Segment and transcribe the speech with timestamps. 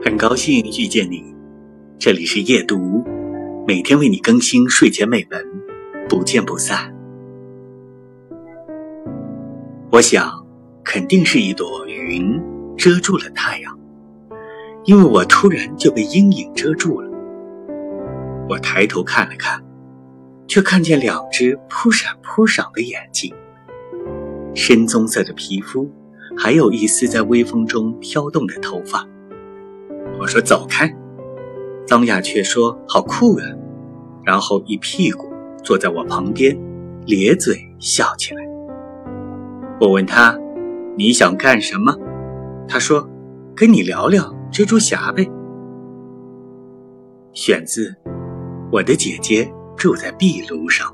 [0.00, 1.34] 很高兴遇见你，
[1.98, 3.04] 这里是夜读，
[3.66, 5.46] 每天为你更新睡前美文，
[6.08, 6.94] 不见不散。
[9.90, 10.46] 我想，
[10.84, 12.40] 肯定是一朵云
[12.76, 13.78] 遮住了太阳，
[14.84, 17.10] 因为我突然就被阴影遮住了。
[18.48, 19.62] 我抬头看了看，
[20.46, 23.34] 却看见两只扑闪扑闪的眼睛，
[24.54, 25.90] 深棕色的皮肤。
[26.34, 29.06] 还有一丝在微风中飘动的头发。
[30.22, 30.88] 我说：“走开。”
[31.84, 33.44] 张雅却说：“好酷啊！”
[34.24, 35.28] 然后一屁股
[35.64, 36.56] 坐在我旁边，
[37.06, 38.40] 咧嘴笑起来。
[39.80, 40.38] 我问他
[40.96, 41.92] ：“你想干什么？”
[42.68, 43.10] 他说
[43.56, 45.28] ：“跟你聊聊蜘蛛侠呗。”
[47.34, 47.88] 选自
[48.70, 50.88] 《我的姐姐住在壁炉上》。